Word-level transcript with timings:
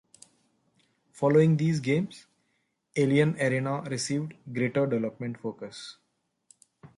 Following 1.11 1.57
these 1.57 1.79
games, 1.79 2.25
"Alien 2.95 3.39
Arena" 3.39 3.83
received 3.83 4.33
greater 4.51 4.87
development 4.87 5.39
focus. 5.39 5.97